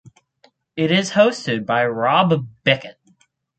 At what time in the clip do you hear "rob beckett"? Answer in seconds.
1.85-2.99